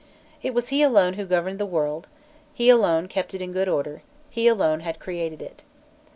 It 0.41 0.55
was 0.55 0.69
he 0.69 0.81
alone 0.81 1.13
who 1.13 1.27
governed 1.27 1.59
the 1.59 1.65
world, 1.67 2.07
he 2.55 2.69
alone 2.71 3.07
kept 3.07 3.35
it 3.35 3.41
in 3.43 3.53
good 3.53 3.69
order, 3.69 4.01
he 4.31 4.47
alone 4.47 4.79
had 4.79 4.97
created 4.99 5.43
it. 5.43 5.61